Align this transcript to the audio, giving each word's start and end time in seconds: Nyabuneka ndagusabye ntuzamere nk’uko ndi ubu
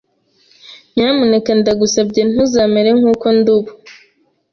Nyabuneka 0.93 1.51
ndagusabye 1.59 2.21
ntuzamere 2.31 2.89
nk’uko 2.99 3.25
ndi 3.37 3.49
ubu 3.57 3.71